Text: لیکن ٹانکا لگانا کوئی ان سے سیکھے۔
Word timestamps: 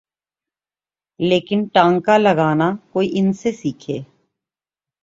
لیکن 1.19 1.65
ٹانکا 1.73 2.17
لگانا 2.17 2.71
کوئی 2.93 3.09
ان 3.13 3.31
سے 3.33 3.51
سیکھے۔ 3.51 3.99